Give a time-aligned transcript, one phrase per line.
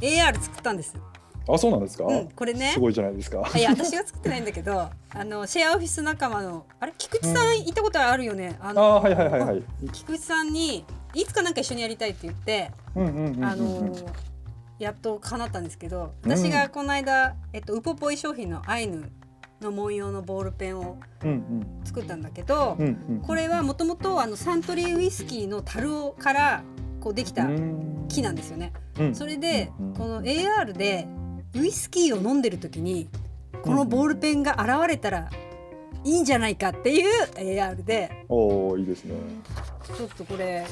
[0.00, 0.96] AR 作ったんです
[1.48, 2.72] あそうなんですか、うんこれね。
[2.74, 3.42] すごいじゃないですか。
[3.52, 6.92] あいや私は作ってないんだけど あのシェアオフィス仲間のあれ？
[6.96, 9.62] 菊池さん行ったことあるよね、ああのはいはいはいはい。
[9.92, 13.96] 菊池さんにいつかなんか一緒にやりたいって言って、うんうんうんうんうんあの
[14.78, 16.30] やっと叶ったんですけどうん。
[16.30, 19.10] 私がこの間、えっと、ウポポイ商品のアイヌ
[19.60, 23.20] の文様のボールペンをうん作ったんだけど、うんうんうん。
[23.22, 26.62] これはもともとあのサントリーウイスキーの樽から
[27.00, 27.48] こうできた
[28.08, 28.72] 木なんですよね。
[28.98, 29.14] うん。
[29.14, 29.94] それでうん。
[29.94, 31.06] この AR で
[31.54, 33.08] ウイスキーを飲んでる時に
[33.62, 35.30] このボールペンが現れたら
[36.04, 39.14] いいんじゃないかっていう AR でおおいいですね。
[39.96, 40.64] ちょっとこれ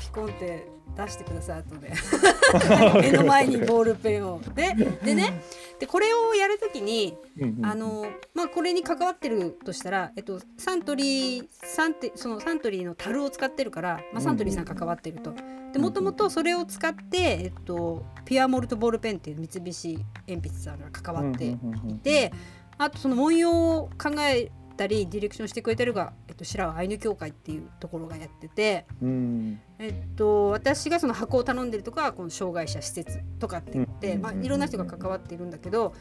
[0.00, 1.92] ピコンって出してください後で。
[3.00, 4.40] 目の前にボールペンを。
[4.54, 4.74] で
[5.04, 5.42] でね
[5.80, 15.34] でこれをやる時にうんうんあのまあこれに関わってるとしたら、えっと、サントリーサンテそのサントリーの樽を使ってるから、まあ、サントリーさん関わってると。
[15.72, 22.02] でもともとそれを使って、えっと、ピュアモルトボールペンっていう三菱鉛筆さんが関わってうんうんうんうん。
[22.02, 22.32] で
[22.76, 24.50] あとその文様を考え
[24.80, 29.60] たりディレクションしてくれてるが、えっと、白尾アイヌ協会っていうところがやってて、うん。
[29.78, 34.22] えっと、私がその箱を頼んでるとかこの障害者施設とかって言って、うん。
[34.22, 35.94] まあ、いろんな人が関わっているんだけど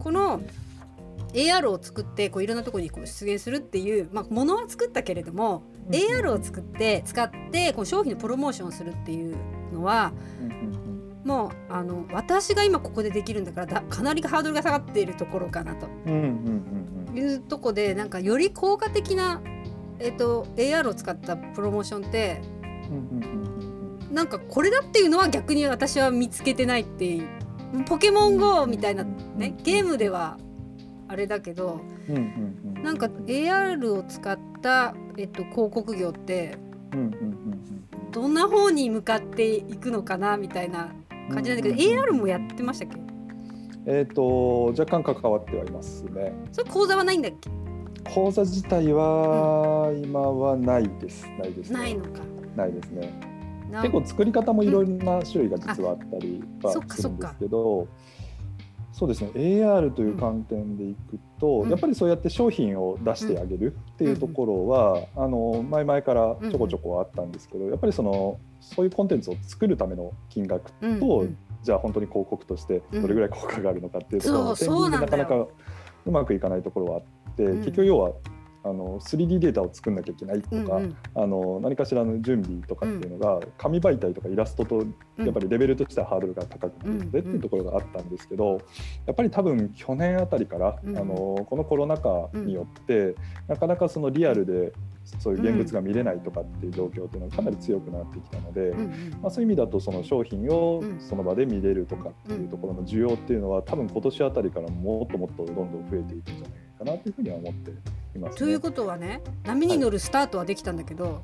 [0.00, 0.42] この
[1.32, 9.36] AR を作ってこういろんなところにこう出現するっていう、まあ、ものは作ったけれども、AR を作って使ってこう商品のプロモーションをするっていう
[9.72, 10.12] のは
[11.24, 15.86] もうあの私が今ここでできるんだからだかなりハードルが下がっているところかなと。
[16.06, 16.73] うんうん
[17.14, 19.40] いうとこでなんかより効果的な、
[19.98, 22.40] えっと、AR を使ったプロモーションって
[22.90, 23.18] うん
[24.08, 27.28] うんなんかこれだっていうのは逆に私は見つけてないっていう
[27.86, 30.38] ポケモン GO みたいなねゲームでは
[31.08, 36.56] あれだけどうんうんうんなんか AR を使った、えっと、広告業って
[36.92, 37.06] うんうんう
[38.06, 40.90] んどんな方に向かっていくのかなみたいな
[41.28, 43.13] うん感じなんだけど、うんうんうん AR もやってましたっけ？
[43.86, 46.32] えっ、と若干関わってはいますね。
[46.52, 47.50] それ講座はないんだっけ？
[48.14, 51.26] 講座自体は今はないです。
[51.38, 51.78] ないですね。
[51.78, 52.20] ないのか。
[52.56, 53.34] ないですね。
[53.70, 57.88] な結構作り方もいろんな種類が実はあったりはするんですけど
[58.92, 59.30] そうですね。
[59.34, 61.70] AR という観点でいくと、うん。
[61.70, 78.12] やっぱりそうやって商品を出してあげるっていうところは、あの前々からちょこちょこあったんですけど、やっぱりそのそういうコンテンツを作るための金額と、うんうんじゃあ本当に広告としてどれぐらい効果があるのかっていうところのなかなかうまくいかないところはあって、うん結局要は
[78.66, 80.96] あの 3D データを作んなきゃいけないとか、うんうん。
[81.14, 84.86] あの何かしらの準備とかっていうのが、紙媒体とかイラストと
[85.18, 88.62] やっぱりレベルとしてはハードルが高くてうんっていうところがあったんですけど
[89.04, 90.96] やっぱり多分去年あたりから、うん。
[90.96, 91.14] あの
[91.46, 93.16] このコロナ禍によって、
[93.48, 94.72] なかなかそのリアルで
[95.18, 98.68] そういう現物が見れないとかっていう状況っていうのがかなり強くなってきたので。
[98.70, 99.18] うんうん。
[99.22, 101.00] まあ、そういう意味だとその商品をうん。
[101.00, 108.38] その場で見れるとかっていうところの需要っていうのは多分今年あたりからもっともっとどんどん増えていくんじゃないかなというふうには思っています、ね。
[108.38, 111.22] ということはね波に乗るスタートはできたんだけど、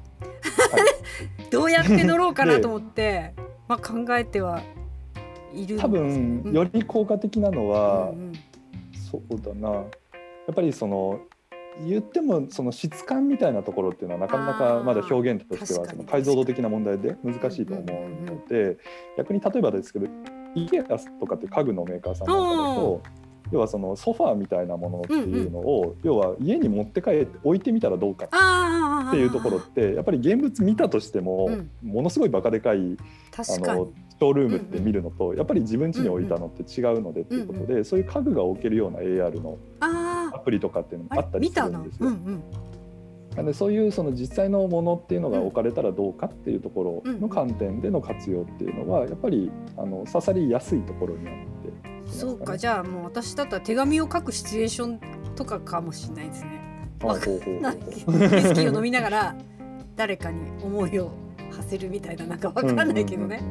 [1.50, 3.34] どうやって乗ろうかなと思って、
[3.68, 4.62] まあ、考えては
[5.52, 6.52] いるんです多分うん。
[6.52, 8.32] より効果的なのは、うんうん。
[9.10, 9.70] そうだな。
[9.70, 9.82] や
[10.52, 11.20] っぱりその
[11.86, 17.84] 言ってもその質感みたいなところっていうのはなかなかまだ表現としてはその解像度的な問題で難しいと思う
[18.26, 18.76] ので
[19.16, 20.06] 逆に例えばですけど
[20.56, 20.84] IKEA
[21.18, 23.02] とかっていう家具のメーカーさんなんかだと
[23.52, 28.26] 要はそのソファーみたいなものっていうのを要は家に持って帰って置いてみたらどうか
[29.08, 31.70] っていうところってやっぱり現物見たとしてもうん。
[31.82, 32.94] ものすごいバカでかいあの
[33.36, 39.56] ショールームって見るのとやっぱり自分家に置いたのって違うのでっていうことでそういう家具が置けるような AR の
[40.40, 42.08] プリとかっていうのもあったりするんですよ。
[42.08, 42.42] うんうん、
[43.36, 52.58] なのでそういうその実際のものっていうのが置かれたらどうかっていうところの観点での活用っていうのはやっぱりあの刺さりやすいところにあっていますそうかね。
[52.58, 55.00] じゃあもう私だったら手紙を書くシチュエーション
[55.36, 56.60] とかかもしれないですね。
[57.62, 58.04] なウイス
[58.54, 59.36] キーを飲みながら
[59.96, 61.10] 誰かに思いを
[61.50, 63.42] 馳せるみたいななんかわかんないけどね。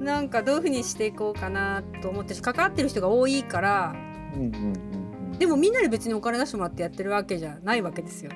[0.00, 3.94] なんかどういうふうにしていこうかなと思ってし関わってる人が多いから
[4.34, 5.09] うんうんうんうん
[5.40, 8.30] でもみんなで別にお金出してもらってやってるわけじゃないわけですよ。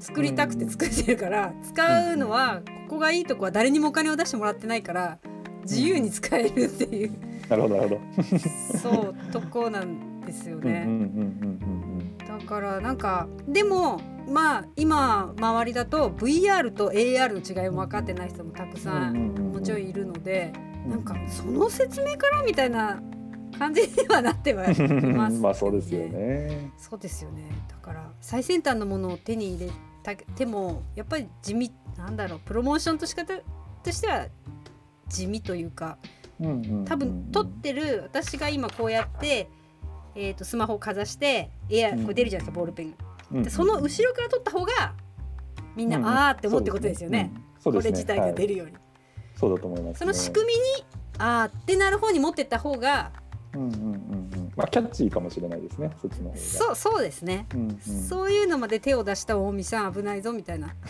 [0.00, 5.18] 作りたくて作ってるから使うのはここがいいとこは誰にもお金を出してもらってないから
[5.62, 7.12] 自由に使えるっていう
[7.48, 8.78] なるほどなるほど。
[8.78, 10.84] そうとこなんですよね。
[10.84, 20.52] うんだからなんかでもまあ今周りだと VR と AR の違いも分かってない人もたくさんもちろんいるので
[20.86, 23.00] うんなんかその説明からみたいな
[23.58, 26.06] 感じにはなってはいます、 まあそうですよ。
[26.08, 26.70] ね。
[26.76, 29.72] そうですよねだから最先端のものを手に入れ
[30.02, 33.34] たてもやっぱり地味なんだろうプロモーションとし方
[33.82, 34.26] としては
[35.08, 35.98] 地味というか
[36.84, 39.48] 多分撮ってる私が今こうやって
[40.14, 42.94] えー、とスマホをかざしてエアこれ出るじゃないですか、ボールペン
[43.32, 43.42] が。
[43.42, 44.94] でその後ろから撮った方が
[45.76, 47.30] みんな、ああって思ってことですよね。
[47.62, 48.72] これ自体が出るように。
[49.36, 50.60] そうだと思います、その仕組みに
[51.18, 53.17] ああってなる方に持ってった方がうんうんうんうん
[54.56, 56.36] まあキャッチーかもしれないですねそっちの方が。
[56.36, 60.74] そうそうですね、うんうん、そういうのまで手を出した大見さん危ないぞみたいな